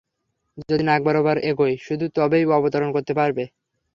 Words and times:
যদি 0.61 0.83
নাক 0.83 1.01
বরাবর 1.05 1.37
এগোই 1.49 1.73
শুধু 1.85 2.05
তবেই 2.17 2.43
অবতরণ 2.51 2.89
করতে 2.95 3.13
পারব। 3.19 3.37